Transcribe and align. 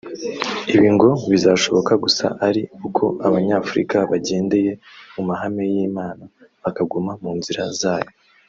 Ibi 0.75 0.87
ngo 0.95 1.09
bizashoboka 1.31 1.93
gusa 2.03 2.25
ari 2.47 2.63
uko 2.87 3.05
abanyafurika 3.27 3.97
bagendeye 4.11 4.71
mu 5.15 5.21
mahame 5.29 5.63
y’Imana 5.73 6.23
bakaguma 6.63 7.13
mu 7.23 7.31
nzira 7.39 7.63
zayo 7.81 8.11